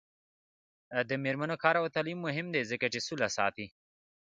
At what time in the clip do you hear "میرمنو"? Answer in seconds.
1.23-1.55